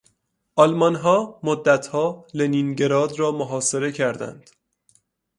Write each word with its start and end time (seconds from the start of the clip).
آلمانها 0.55 1.39
مدتها 1.43 2.25
لنینگراد 2.33 3.19
را 3.19 3.31
محاصره 3.31 3.91
کردند. 3.91 4.49